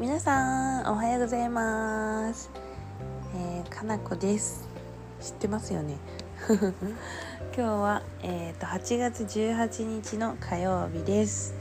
[0.00, 2.50] 皆さんおはようございます。
[3.36, 4.66] えー、かなこです。
[5.20, 5.98] 知ってますよね？
[6.48, 6.72] 今
[7.54, 11.52] 日はえっ、ー、と8月18日の火曜日です。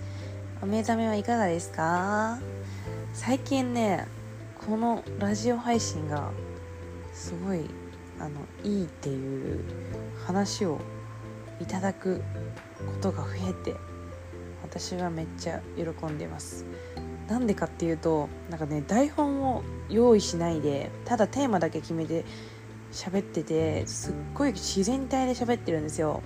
[0.62, 2.40] お目覚めはいかがですか？
[3.14, 4.08] 最近ね
[4.66, 6.32] このラジオ配信が
[7.14, 7.70] すごい
[8.22, 9.66] あのいいっていう
[10.26, 10.80] 話を
[11.60, 12.22] いただく
[12.86, 13.76] ことが増えて
[14.64, 16.64] 私はめっちゃ喜んでます。
[17.30, 22.26] なんでかっていうとなんかね台本を用意しないでただテーマだけ決めて
[22.92, 26.22] 喋っててすっごい自然体で喋ってるんですよ。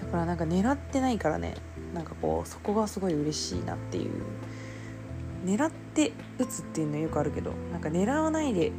[0.00, 1.54] だからなんか狙ってないからね
[1.92, 4.12] なんかこうそこがすごい嬉しいなっていう。
[5.44, 8.72] 狙って打つっていうのはよくあるけどなんか狙わないで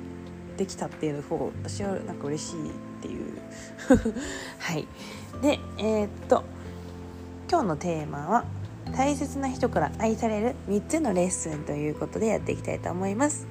[0.58, 3.38] できたっていうの方が私はなんか嬉しいっていう。
[4.60, 4.88] はい。
[5.42, 6.44] でえー、っと
[7.50, 8.46] 今日のテーマは
[8.94, 13.48] 大切な人から愛される3つのレッスンということでやっていきたいと思います。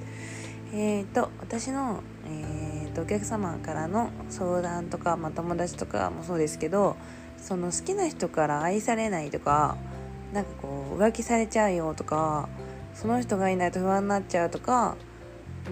[0.73, 6.95] えー、っと私の、えー、っとお客様からの相談とか、まあ、友達とかもそうですけど
[7.37, 9.77] その好きな人から愛されないとか
[10.33, 12.49] なんかこう浮気されちゃうよとか
[12.93, 14.97] その人がいないと不安になっちゃうとか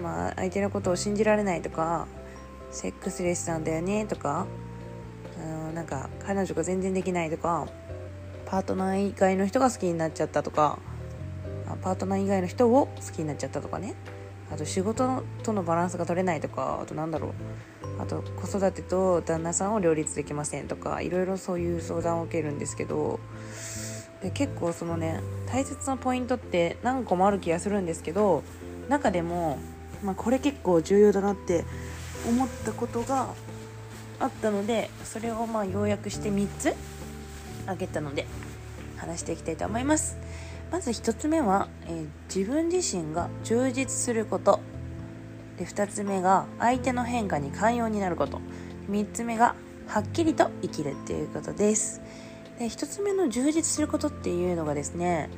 [0.00, 2.06] まあ、相手のことを信じられないとか
[2.70, 4.46] セックスレスなんだよねとか
[5.68, 7.66] うんなんか彼女が全然できないとか
[8.54, 10.78] パートナー以外の人が好きになっちゃったとか
[11.82, 13.94] パートナー以外の人を好きになっちゃったとかね。
[14.52, 17.32] あと仕事とのバランスが取れないとかあとなんだろう。
[18.00, 23.18] あと子育てと旦那さんを両立できませんとかいろいろそういう相談を受けるんですけど
[24.22, 28.44] で結構そのね大切なポイントって何個もある気がするんですけど
[28.88, 29.58] 中でも
[30.04, 31.64] まあ、これ結構重要だなって
[32.28, 33.34] 思ったことが
[34.20, 36.74] あったのでそれをまあ要約して3つ
[37.66, 38.26] 挙げたので。
[38.96, 40.16] 話していきたいと思います。
[40.70, 44.60] まず1つ目は、えー、自分自身が充実すること。
[45.58, 48.40] で2つ目が相手の変化に寛容になること。
[48.90, 49.54] 3つ目が
[49.86, 52.00] はっきりと生きるっていうことです。
[52.58, 55.28] で1つ目の充実することっていうのがですね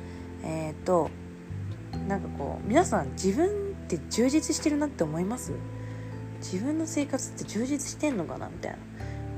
[0.43, 1.09] えっ、と
[2.07, 3.49] なんかこう皆さん自分っ
[3.87, 5.51] て充実してるなって思います？
[6.39, 8.49] 自分の生活って充実してんのかな？
[8.49, 8.77] みたいな。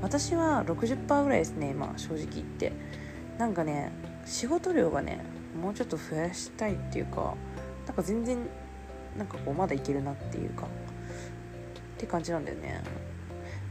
[0.02, 2.72] 私は60%ぐらいですね今正直言って。
[3.38, 3.90] なんかね
[4.24, 5.24] 仕事量がね
[5.60, 7.34] もうちょっと増やしたいっていうか
[7.86, 8.38] なんか全然
[9.16, 10.66] なんかこうまだいけるなっていうかっ
[11.98, 12.82] て感じなんだよね。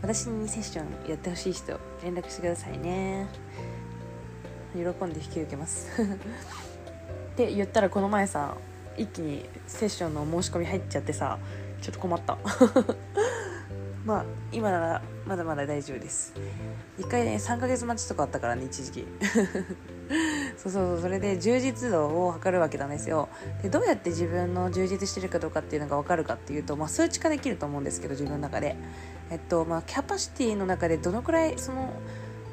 [0.01, 3.27] 私にセッションやってほしい人連絡してくださいね。
[4.73, 5.89] 喜んで引き受けます。
[6.01, 8.55] って言ったらこの前さ
[8.97, 11.39] 一気にセッションの申し込み入っちゃってさ
[11.81, 12.37] ちょっと困った。
[14.05, 16.33] まあ今ならまだまだ大丈夫です。
[16.97, 19.07] 1回ね3ヶ月待ちとかあったからね一時期。
[20.61, 23.29] そうそうそうそれで充実度を測るわけなんですよ。
[23.63, 28.75] でどうやって自分の充実してるかどうかっていうのが分かるかっていうと、まあ、数値化できると思うんですけど自分の中で。
[29.31, 31.93] えっとまあキャパシティの中でどのくらいその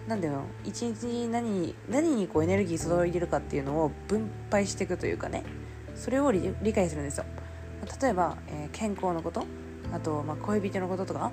[0.07, 0.45] 何ていうの？
[0.65, 5.43] 一日に何に何にこうエネルギー注いでるかっていうのを分配していくというかね。
[5.97, 7.25] それを理解するんですよ。
[8.01, 9.45] 例えば、えー、健康のこと。
[9.93, 11.33] あと、まあ、恋人のこととか。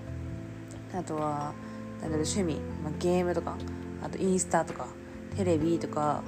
[0.95, 1.53] あとは
[2.01, 3.57] なんだろう趣味、まあ、ゲームとか。
[4.01, 4.88] あとインスタとか。
[5.35, 6.22] テレビとか、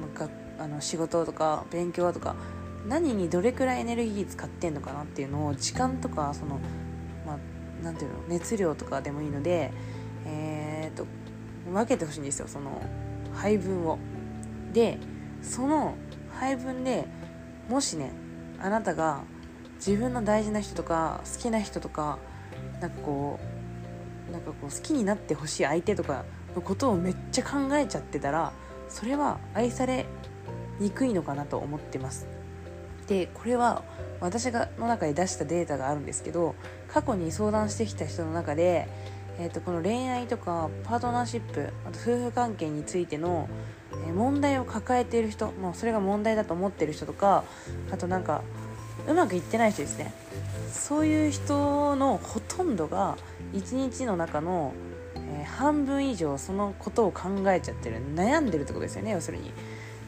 [0.00, 0.26] ま
[0.58, 2.36] あ、あの仕事とか勉強とか
[2.86, 6.60] 何にどれくらいエネルギー使ってんのかなっていうのを時間とかその、
[7.26, 9.72] まあ、なんていうの熱量とかでもいいので、
[10.26, 11.06] えー、っと
[11.70, 12.82] 分けてほしいんですよその
[13.34, 13.98] 配分を。
[14.72, 14.98] で
[15.42, 15.94] その
[16.32, 17.06] 配分で
[17.68, 18.12] もしね
[18.58, 19.22] あなたが
[19.76, 22.18] 自分の大事な人とか好きな人とか
[22.80, 23.38] なんかこ
[24.28, 26.24] うなんかこう好きになってほしい相手とか
[26.54, 28.52] のことをめっちゃ考えちゃってたら
[28.94, 30.06] それは愛され
[30.78, 32.28] にくいのかなと思ってます。
[33.08, 33.82] でこれは
[34.20, 36.54] 私がの中で出したデータがあるんですけど
[36.86, 38.88] 過去に相談してきた人の中で、
[39.38, 43.48] えー、とこの恋愛とかパートナーシップあと夫婦関係についての
[44.14, 47.44] 問題を抱えている人もうそれが問題だと思ってる人とか
[47.90, 48.42] あとなんか
[49.08, 50.14] うまくいってない人ですね。
[50.70, 53.16] そういう人のほとんどが
[53.52, 54.72] 1日の中の、
[55.16, 57.96] えー、半分以上そのことを考えちゃってる。
[58.14, 59.12] 悩んでるってことですよね。
[59.12, 59.52] 要するに。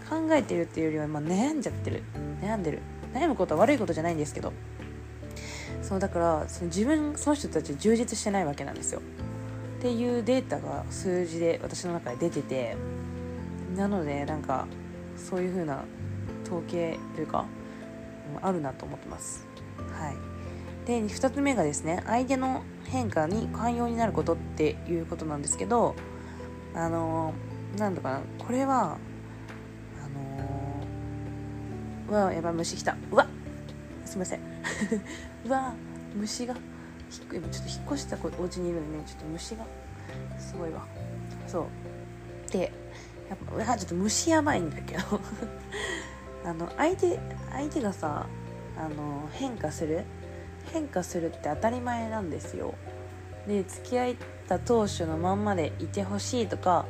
[0.08, 2.02] 考えてるっていうよりは、まあ、悩んじゃってる。
[2.40, 2.80] 悩んでる。
[3.12, 4.52] 悩むことは悪いことじゃないんですけど。
[5.82, 9.00] そうだからその自分その人たち充実してないわけなんですよ。
[9.78, 12.76] っていうデータが数字で私の中で出てて。
[13.76, 14.66] なのでなんか
[15.16, 15.84] そういう風な
[16.44, 17.44] 統計というか
[18.40, 19.46] あるなと思ってます。
[19.92, 20.16] はい、
[20.86, 25.96] で2つ目がですね相手の変化に寛容になることっていうことなんですけど
[26.74, 27.34] あの
[27.76, 28.96] なんだかなこれは
[30.04, 30.86] あの
[32.08, 32.96] うわやばい虫きた。
[33.10, 33.26] うわ
[34.04, 34.40] すいません。
[35.44, 35.74] うわ
[36.14, 36.54] 虫が
[37.32, 39.66] 今ちょっと引っ越したお家にいるのにねちょっと虫が
[40.38, 40.86] すごいわ。
[41.48, 41.66] そ
[42.46, 42.50] う。
[42.52, 42.72] で
[43.28, 45.02] やっぱちょっと虫やばいんだけど
[46.48, 47.18] あの相手
[47.50, 48.26] 相手がさ
[48.78, 50.04] あの変化する
[50.72, 52.74] 変化するって当たり前なんですよ。
[53.46, 54.14] で付き合っ
[54.48, 56.84] た当初のまんまでいてほしいとか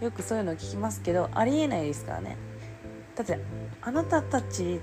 [0.00, 2.36] よくそういうの聞きますけどありえないですからね。
[3.14, 3.38] だって
[3.82, 4.80] あなたたち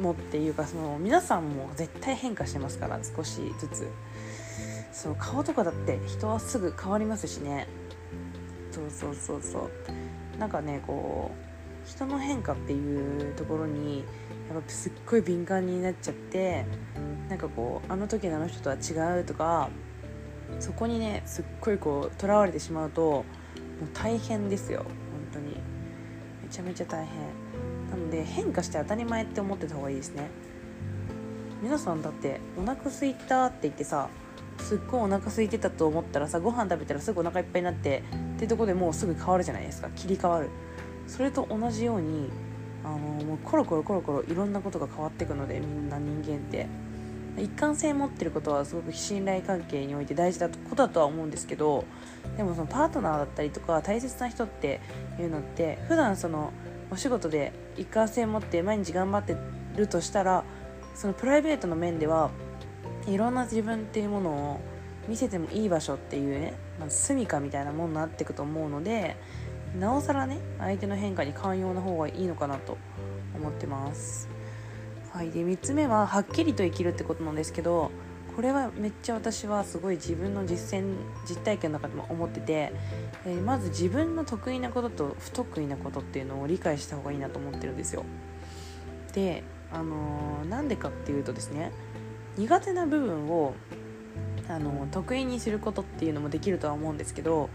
[0.00, 3.88] もっていうかその皆さんも絶対変化してますから少しずつ。
[4.92, 7.66] そう顔とかだって人はすぐ変わりますしね。
[8.70, 9.70] そうそうそうそ
[10.36, 10.38] う。
[10.38, 14.04] なんかねこう人の変化っていうところに
[14.48, 16.64] やっぱすっごい敏感になっちゃって
[17.28, 19.70] なんかこうあの時のあの人とは違うとか
[20.60, 23.24] そこにねすっごいこうとらわれてしまうともう
[23.94, 24.84] 大変ですよ。
[24.84, 24.86] 本
[25.32, 25.56] 当に。
[26.42, 27.16] めちゃめちゃ大変。
[27.90, 30.28] なので変化して当たり前って思ってた方がいいですね。
[31.62, 34.08] 皆さんだってお腹すいたって言ってさ
[34.58, 38.02] すっごいお腹空いてたと思ったらさご飯食べたらすぐお腹いっぱいになって
[38.34, 39.88] っていうとこでもうすぐ変わるじゃないですか。
[39.90, 40.50] 切り替わる。
[41.06, 42.30] それと同じように
[42.84, 46.66] あのもうコロコロコロコロいろんなことが変わっていくのでみんな人間って。
[47.38, 51.84] 一貫性持ってることはすごく信頼関係において大事だことだとは思うんですけど
[52.36, 54.80] でもそのパートナーだったりとか大切な人って
[55.18, 56.52] いうのって普段その
[56.90, 59.36] お仕事で一貫性持って毎日頑張って
[59.76, 60.44] るとしたら
[60.94, 62.30] そのプライベートの面では
[63.06, 64.60] いろんな自分っていうものを
[65.08, 69.16] 見せてもいい場所っていうね、まあ、住処みたいなものになっていくと思うので
[69.78, 72.76] なおさらね相手の変化に寛容な方がいいのかなと
[73.34, 74.31] 思ってます。
[75.12, 77.90] はい、で3つ目ははっきりと生きるってことなんですけど
[78.34, 80.94] これはめっちゃ私はすごい自分の実践
[81.28, 82.72] 実体験の中でも思ってて、
[83.26, 88.04] えー、まず自分の得意なことと不得意なことっていうのを理解した方がいいなと思ってるんですよ。
[89.12, 91.72] であのー、なんでかっていうとですね
[92.38, 93.54] 苦手な部分を
[94.48, 97.50] あの得意にすることっていうのもできるとは思うんですけど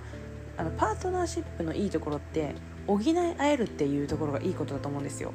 [0.57, 2.53] あのパートナーシップのいいところって
[2.85, 5.33] 補い合えるっていうところがいいことだと思うんですよ。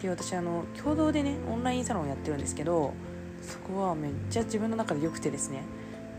[0.00, 2.94] で私あの共同でねオンラインサロンをやってるんですけど
[3.42, 5.62] そこはめっちゃ自分の中で良くてですね。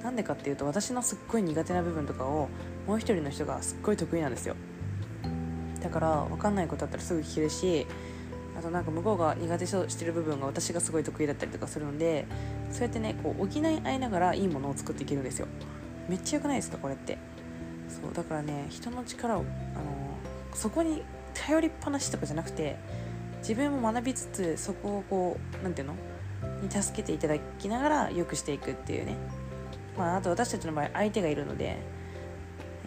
[0.03, 2.47] なんでかっていうと私のすっごい苦手な部分とかを
[2.87, 4.55] もう一人の人がすっごい得意なんですよ。
[5.81, 7.85] だから分かんないことあったらすぐ聞けるし
[8.57, 12.25] あとなんか向こうが苦手してる部分が私がすごい得意だったりとかするんで
[12.71, 15.47] そうやってねこう補い合いながらいいものを作っていけるんですよ。
[16.07, 17.17] めっちゃ良くないですかこれって。
[17.89, 19.45] そうだからね人の力をあの
[20.53, 21.03] そこに
[21.33, 22.77] 頼りっぱなしとかじゃなくて
[23.39, 26.61] 自分も学びつつそこをこう何て言うの？
[26.61, 29.15] に助けていただきながら良くしていくっていうね。
[29.97, 31.77] まああと私たちの場合相手がいるので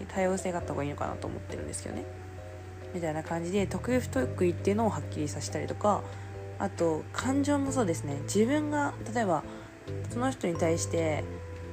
[0.08, 2.04] 多様性があった方がいいのかなと思ってるんですけどね。
[2.94, 6.02] みたいな感じで得意不得意っていうのをはっきりさせたりとか
[6.58, 8.18] あと感情もそうですね。
[8.24, 9.44] 自分が例えば
[10.10, 11.24] その人に対して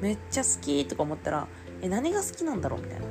[0.01, 1.47] めっちゃ好きとか思ったら
[1.81, 2.81] え何が好きなんだろう？
[2.81, 3.05] みたいな。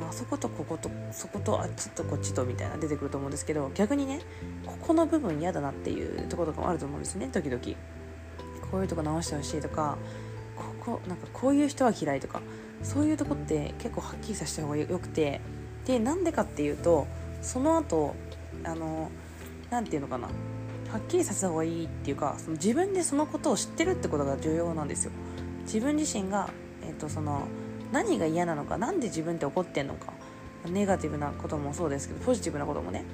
[0.00, 4.20] あそことこことそことあっちとこっちとみたいな出てくると思うんですけど逆にね
[4.66, 7.62] ここの部分嫌だなっていうところとかもあると思うんですね時々。
[8.70, 9.98] こういうとこ直してほしいとか
[10.56, 10.64] こ
[10.96, 12.40] こなんかこういう人は嫌いとか
[12.82, 15.42] そういうとこって結構はっきりさせた方がよくて
[15.84, 17.06] でなんでかっていうと
[17.42, 18.14] その後
[18.64, 19.10] あの
[19.70, 20.28] 何て言うのかな
[20.90, 25.12] はっきりさせた方がいいっていうかその自分でそのことを知ってるってことが重要なんですよ。
[25.64, 26.50] 自分自身が、
[26.82, 27.46] えーと、その
[27.92, 30.12] 何が嫌なのか何で自分って怒ってんのか。
[30.70, 33.04] ネガティブなこともそうですけどポジティブなこともね。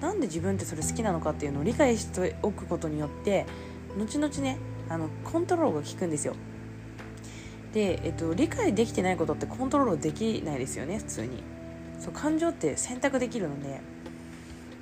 [0.00, 3.46] なんで自分ってそれ好きなのかっていうのを理解しておくことによって
[3.96, 4.58] 後々ね
[4.88, 6.34] あのコントロールが効くんですよ。
[7.72, 11.42] で、えっと、理解できてないことってコントロールできないですよね普通に。
[11.98, 13.80] そう感情って選択できるので。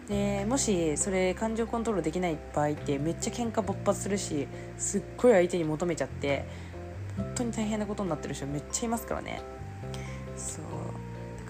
[0.08, 6.46] でもしそれ感情コントロールできない場合ってめっちゃ喧嘩勃発するしすっごい相手に求めちゃって
[7.34, 9.42] 当に大変なことになってる人めっちゃいますからね。
[10.36, 10.64] そう。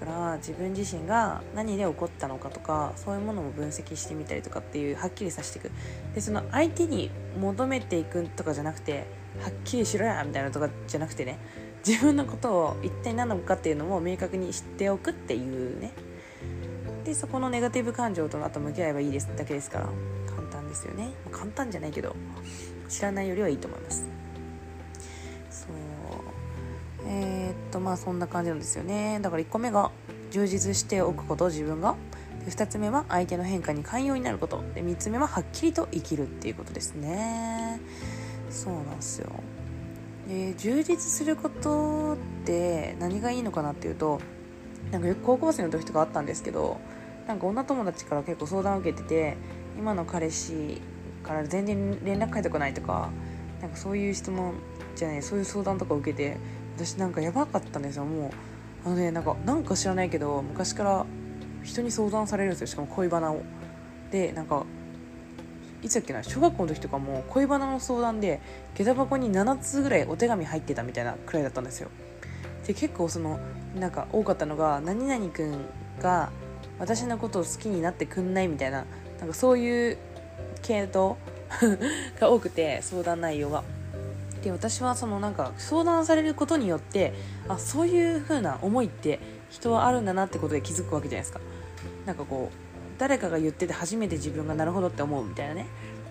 [0.00, 5.70] だから自分自身が何で起こったのかとかそういうものも分析してみたりとかっていうはっきりさせていく。
[6.14, 9.06] でその相手に求めていくとかじゃなくて
[9.42, 11.38] はっきりしろやみたいなとかじゃなくてね
[11.86, 15.92] 自分のことを一体何なのかっていうのも明確に知っておくっていうね。
[17.04, 19.88] でそこのネガティブ感情とあと向き合えばいいですだけですから
[20.34, 21.10] 簡単ですよね。
[21.30, 22.16] 簡単じゃないけど
[22.88, 24.06] 知らないよりはいいと思います。
[27.12, 29.18] えー、っとまあそんな感じなんですよね。
[29.20, 29.90] だから1個目が
[30.30, 31.96] 充実しておくこと自分が。
[32.44, 34.62] で2つ目は相手の変化に寛容になること。
[34.74, 37.80] で3つ目ははっきりと生きるっていうことですね。
[38.48, 39.28] そうなんですよ。
[40.28, 44.20] で充実することって何がいいのかなっていうと
[44.92, 46.80] なんかよく高校生の時とかあったんですけど
[47.26, 49.36] なんか女友達から結構相談を受けてて
[49.76, 50.80] 今の彼氏
[51.24, 53.10] から全然連絡返ってこないとか
[53.60, 54.54] なんかそういう質問
[54.94, 56.36] じゃないそういう相談とか受けて
[56.76, 58.30] 私なんかやばかったんですよもう。
[58.84, 61.06] あのねなんかなんか知らないけど昔から
[61.62, 63.42] 人に相談されるんですよしかも恋バナを。
[64.10, 64.64] でなんか
[65.82, 68.40] いつだっけな小学校の時とかも恋バナの相談で
[68.74, 71.88] 下駄箱に7つぐらいお手紙入ってたみたいなくらいだったんですよ。
[72.66, 73.38] で結構その
[73.74, 75.64] なんか多かったのが「何々くん
[76.00, 76.30] が
[76.78, 78.84] 私のことを好きになってくんない」みたいな
[79.18, 79.98] なんかそういう
[80.62, 81.16] 系統
[82.20, 83.64] が多くて相談内容が。
[84.42, 87.12] で私はそのなんか相談されることによって
[87.48, 89.20] あそういう風な思いって
[89.50, 91.40] 人はあるんだなってことで気づくわけじゃないですか。
[92.06, 95.66] なんかこう誰かが言ってて初めて自分がなるほどって思うみたいなね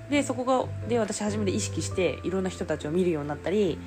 [0.09, 3.77] でそこがで私初めて意識していろんな人たちを見るようになったり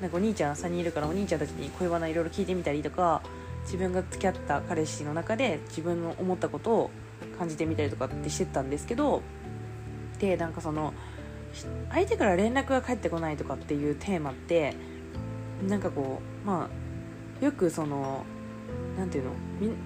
[0.00, 3.22] なんかお兄ちゃん3人いるからお兄ちゃんたちに恋バナいろいろ聞いてみたりとか
[3.64, 6.90] 自分が付き合った彼氏の中で自分の思ったことを
[7.38, 9.22] 感じてみたりとかってしてたんですけど
[10.18, 10.94] でなんかその
[11.90, 14.74] 相手から連絡が返ってこないとかっていうテーマって
[15.66, 16.68] なんかこうま
[17.42, 18.24] あよくその
[18.96, 19.30] 何ていうの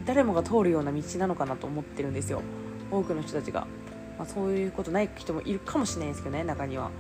[0.05, 2.43] 誰もが通るような道なのかなと思ってるんですよ。
[2.91, 3.67] 多くの人たちが、
[4.19, 6.91] まあ、そういうことない人もいるかもしれないですけどね中には。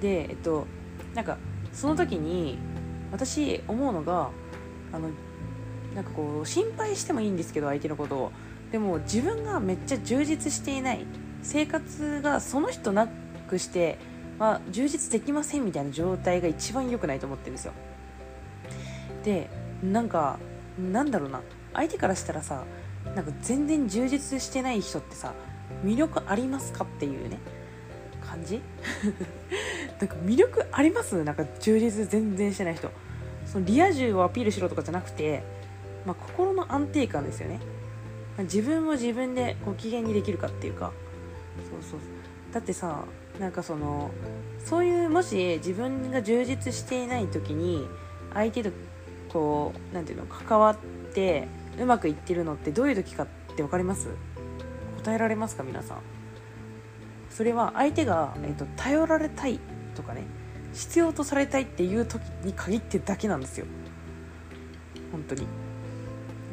[0.00, 0.66] でえっと
[1.14, 1.38] なんか
[1.72, 2.58] その時に
[3.12, 4.30] 私思うのが
[4.92, 5.10] あの
[5.94, 8.32] なんかこう心配してもいいんですけど相手のことを。
[8.72, 11.06] でも自分がめっちゃ充実していない。
[11.42, 13.08] 生活がその人な
[13.48, 13.98] くして、
[14.38, 17.72] まあ、充実できませんみたいな状態が一番良くないと思ってるんですよ。
[19.24, 19.50] で
[19.82, 20.38] なんか
[20.92, 21.40] なんだろうな。
[21.74, 22.64] 相手からしたらさ
[23.14, 25.34] なんか全然充実してない人ってさ
[25.84, 27.38] 魅力ありますかっていうね
[28.24, 28.60] 感じ？
[30.00, 31.22] なんか魅力あります？
[31.24, 32.90] なんか充実全然してない人。
[33.46, 35.42] そのリア充をアピールしろとかじゃなくて、
[36.06, 37.60] まあ、心の安定感ですよね。
[38.40, 40.92] 自分を自分でご機嫌にできるかっていうか。
[41.70, 42.00] そうそう。
[42.52, 43.04] だってさ
[43.38, 44.10] なんかその
[44.64, 47.86] そういうもし自分が充実していない時に
[48.34, 48.70] 相手と
[49.28, 50.76] こう何ていうの関わっ
[51.14, 51.46] て
[51.78, 53.26] うまくいってるのってどういう時かっ
[53.56, 54.08] て分かります？
[55.04, 55.98] 答えられますか皆さん？
[57.30, 59.60] それは相手が、えーと、頼られたい
[59.94, 60.24] とかね
[60.72, 63.66] 必要とされたいっていう時に限ってだけなんですよ。
[65.12, 65.46] 本当に。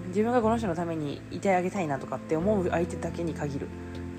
[0.10, 3.68] 自分がこの人のためにいてあげたいなとかって思う相手だけに限る。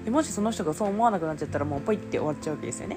[0.06, 2.96] でもしその人がそう思わなくなっちゃったらもうポイって終わっちゃうわけですよね。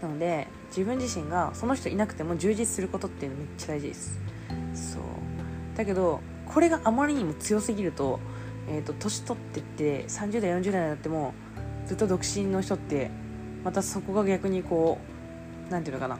[0.00, 4.18] なので自分自身がその人いなくても充実することっていうのめっちゃ大事です。
[4.74, 5.02] そう。
[5.76, 8.20] だけどこれがあまりにも強すぎると,、
[8.70, 11.34] えーと、年取ってって30代40代になっても
[11.84, 13.10] ずっと独身の人って
[13.62, 14.96] またそこが逆にこ
[15.68, 16.18] う何て言うのかな。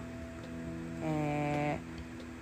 [1.03, 1.79] え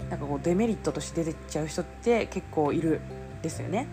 [0.00, 3.00] ー、なんかこうデメリットとして出てっちゃう人って結構いる
[3.40, 3.87] ですよね。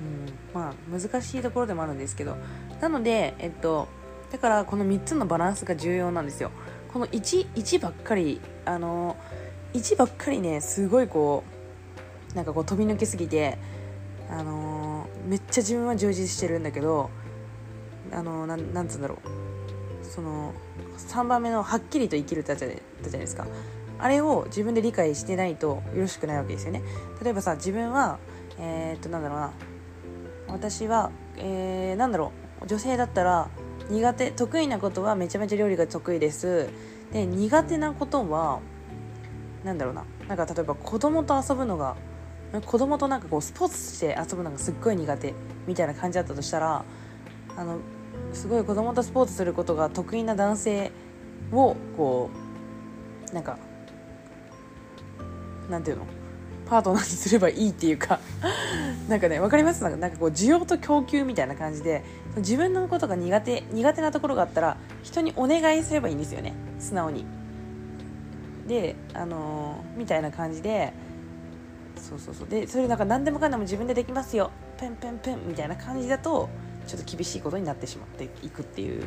[0.00, 2.36] うん、まあ難しいところでもあるんですけど。
[2.80, 3.88] なので、えっと、
[4.30, 6.50] だからこの3つのバランスが重要なんですよ。
[6.92, 9.16] この 1, 1ばっかりあの
[9.72, 11.42] 1ばっかりねすごいこ
[12.32, 13.58] うなんかこう飛び抜けすぎて
[14.30, 17.10] あの、めっちゃ自分は充実してるんだけど
[18.12, 20.04] あのー、ななんつうんだろう。
[20.04, 20.52] その
[20.98, 23.46] 3番目のはっきりと生きるってやつじゃないですか。
[23.98, 26.82] あれを自分で理解してないとよろしくないわけですよね。
[27.22, 28.18] 例えばさ自分は
[28.58, 29.52] えー、っとなんだろうな。
[30.48, 32.32] 私は、えー、なんだろ
[32.62, 33.48] う女性だったら
[33.90, 36.68] 苦手得意なことはめちゃめちゃ料理が得意です。
[37.12, 38.60] で苦手なことは
[39.64, 41.96] なんだろうななんか例えば子供と遊ぶのが
[42.66, 45.34] 子供となんかこうスポーツして遊ぶのがすっごい苦手
[45.66, 46.84] みたいな感じだったとしたら
[47.56, 47.78] あの
[48.32, 50.92] すごい子供とスポーツすることが得意な男性
[51.52, 52.30] をこ
[53.30, 53.58] うなんか
[55.68, 56.06] なんていうの？
[56.74, 58.18] パートナーにすればいいっていうか
[59.08, 59.84] なんかね分かります？
[59.84, 62.02] なんかこう需要と供給みたいな感じで
[62.38, 66.52] 自分のことが苦手苦手なところがあったら人にお願いすればいいんですよね。
[66.80, 67.24] 素直に。
[68.66, 70.92] であのー、みたいな感じで
[71.96, 72.48] そうそうそう。
[72.48, 74.50] でそれなんか何でもかんでも自分でできますよ。
[74.78, 76.48] ペンペンペンみたいな感じだと
[76.88, 79.04] ちょっと厳しいことになってしまっていくっていう。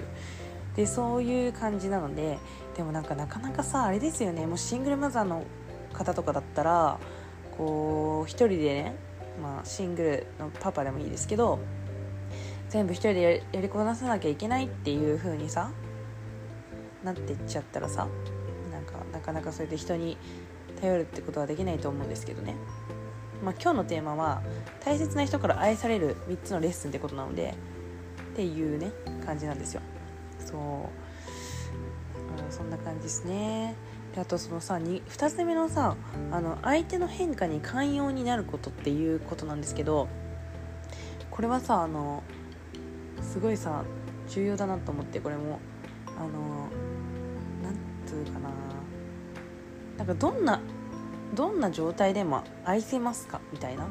[0.77, 2.39] でそういう感じなので
[2.77, 4.45] でもなんかなかなかさあれですよね。
[4.45, 5.43] もうシングルマザーの
[5.91, 6.99] 方とかだったら
[7.57, 8.95] こう一人でね、
[9.41, 11.59] まあ、シングルのパパでもいいですけど
[12.69, 15.71] 全部一人でやりこなさなきゃいけないっていう風にさ
[17.03, 18.07] なってっちゃったらさ
[18.71, 20.17] なんかなかなかそれで人に
[20.81, 22.55] 頼るってことはできないと思うんですけどね、
[23.43, 24.41] まあ、今日のテーマは
[24.83, 27.55] 大切な人から愛される3つのレッスンってことなので
[28.33, 28.91] っていうね
[29.25, 29.81] 感じなんですよ。
[30.39, 31.07] そう。
[32.51, 33.75] そんな感じですね。
[34.17, 35.95] であとそのさ 2, 2つ目のさ
[36.31, 40.07] あの相手の変化に寛容になることっていうことなんですけど
[41.29, 42.23] これはさあの
[43.21, 43.83] すごいさ
[44.27, 45.59] 重要だなと思ってこれも。
[46.17, 46.29] あの
[47.61, 47.75] なん
[48.07, 48.49] つうかな。
[49.99, 50.59] なんかどんな
[51.35, 53.39] どんな状態でも愛せますか？
[53.53, 53.87] みたいな。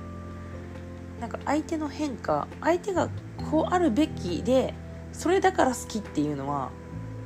[1.21, 3.11] なんか相手の変化相手が
[3.49, 4.75] こうあるべきで
[5.13, 6.73] それだから好きっていうのは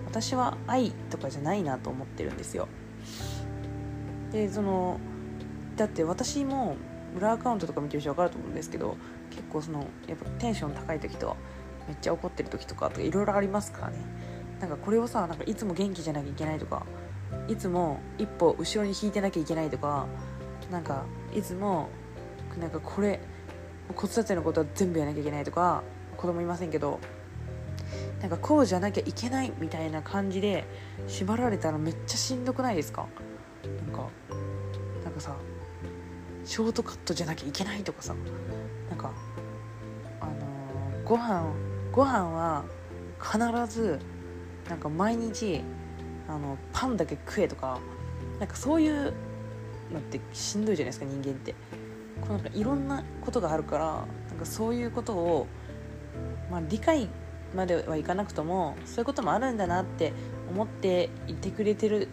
[0.05, 2.69] 私は愛とかじゃないなと思ってるんですよ。
[4.33, 4.99] でその
[5.77, 6.77] だって私も
[7.17, 8.97] 裏アカウントとか見てる人分かると思うんですけど
[9.31, 11.37] 結構そのやっぱテンション高い時と
[11.89, 13.99] めっちゃ怒ってる時とかいろいろありますからね。
[14.61, 16.85] なんかこれをさなんかいつも元気じゃなきゃいけないとか
[17.49, 20.07] いつも一歩後ろに引いてなきゃいけないとか
[20.71, 21.89] なんかいつも
[22.61, 23.21] なんかこれ
[23.97, 25.83] 子育てのことは全部やらなきゃいけないとか
[26.19, 27.01] 子供いませんけど
[28.21, 30.67] なんかこうじゃなきゃいけないみたいな感じで
[31.07, 33.07] 縛られたらめっちゃしんどくないですか？
[35.21, 35.37] かさ
[36.45, 38.15] ショートカットじゃなきゃいけないとかさ
[38.89, 39.13] なんか
[40.21, 41.53] あのー、ご飯
[41.93, 42.65] ご飯は
[43.21, 43.39] 必
[43.73, 43.99] ず
[44.69, 45.63] なんか毎日
[46.27, 47.79] あのパンだけ食えとか
[48.39, 49.13] なんかそういう
[49.93, 51.55] のってしんどいじゃないですか人間って。
[52.21, 53.85] こうなんかいろんなことがあるから
[54.29, 55.47] なんかそういうことを、
[56.51, 57.09] まあ、理解
[57.57, 60.13] まではいかなくともそういうこともあるんだなって
[60.51, 62.09] 思っていてくれてる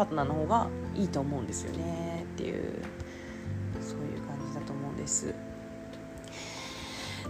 [0.00, 2.24] パートナーの方がいいと思うんですよね。
[2.32, 2.82] っていう
[3.82, 5.34] そういう感じだと思うんです。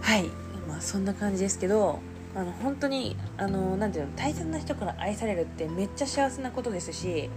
[0.01, 0.29] はい。
[0.69, 1.99] まあそんな感じですけど
[2.33, 7.29] あの本当にあのなんていうの大切な人から愛されるってめっちゃ幸せなことですし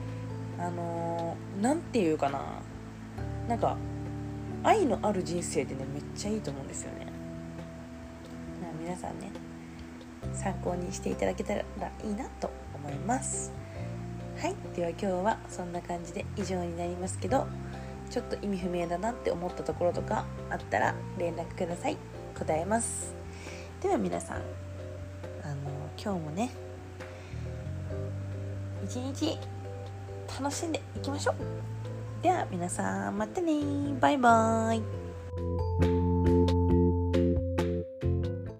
[0.59, 2.39] あのなんていうかな
[3.47, 3.75] なんか
[4.61, 7.07] 愛のある人生ってねめっちゃいいと思うんですよね。
[8.79, 9.31] 皆さんね
[10.31, 11.65] 参考にしていただけたらい
[12.03, 13.62] いなと思います。
[14.37, 17.47] はいでは今日はそんな感じで以上になりますけど
[18.09, 21.97] ちょっと意味不明だなって思ったところとかあったら連絡ください。
[22.37, 23.13] 答えます。
[23.81, 24.39] では皆さんあ
[25.49, 25.55] の
[26.01, 26.51] 今日もね
[28.83, 29.37] 一日
[30.39, 33.53] 楽しんでいきましょうでは皆さんまたね
[33.99, 35.02] バイバーイ